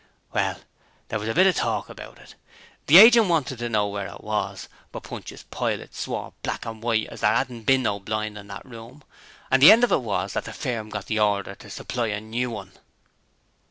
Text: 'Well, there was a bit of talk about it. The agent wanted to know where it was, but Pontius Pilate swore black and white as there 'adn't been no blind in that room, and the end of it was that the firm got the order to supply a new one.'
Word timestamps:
'Well, 0.33 0.57
there 1.09 1.19
was 1.19 1.29
a 1.29 1.33
bit 1.35 1.45
of 1.45 1.53
talk 1.55 1.87
about 1.87 2.17
it. 2.17 2.33
The 2.87 2.97
agent 2.97 3.27
wanted 3.27 3.59
to 3.59 3.69
know 3.69 3.87
where 3.87 4.07
it 4.07 4.23
was, 4.23 4.67
but 4.91 5.03
Pontius 5.03 5.43
Pilate 5.51 5.93
swore 5.93 6.33
black 6.41 6.65
and 6.65 6.81
white 6.81 7.05
as 7.09 7.21
there 7.21 7.31
'adn't 7.33 7.65
been 7.67 7.83
no 7.83 7.99
blind 7.99 8.35
in 8.35 8.47
that 8.47 8.65
room, 8.65 9.03
and 9.51 9.61
the 9.61 9.71
end 9.71 9.83
of 9.83 9.91
it 9.91 10.01
was 10.01 10.33
that 10.33 10.45
the 10.45 10.53
firm 10.53 10.89
got 10.89 11.05
the 11.05 11.19
order 11.19 11.53
to 11.53 11.69
supply 11.69 12.07
a 12.07 12.19
new 12.19 12.49
one.' 12.49 12.71